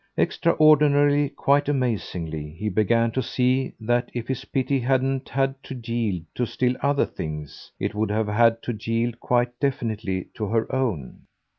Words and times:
Extraordinarily, 0.17 1.29
quite 1.29 1.69
amazingly, 1.69 2.53
he 2.57 2.69
began 2.69 3.11
to 3.11 3.21
see 3.21 3.73
that 3.79 4.09
if 4.15 4.27
his 4.27 4.45
pity 4.45 4.79
hadn't 4.79 5.29
had 5.29 5.53
to 5.61 5.75
yield 5.75 6.23
to 6.33 6.47
still 6.47 6.73
other 6.81 7.05
things 7.05 7.71
it 7.79 7.93
would 7.93 8.09
have 8.09 8.27
had 8.27 8.63
to 8.63 8.73
yield 8.81 9.19
quite 9.19 9.59
definitely 9.59 10.29
to 10.33 10.47
her 10.47 10.73
own. 10.73 11.27